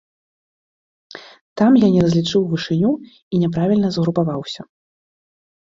Там 1.61 1.71
я 1.85 1.89
не 1.97 2.01
разлічыў 2.07 2.41
вышыню 2.55 2.91
і 3.13 3.35
няправільна 3.47 3.87
згрупаваўся. 3.99 4.61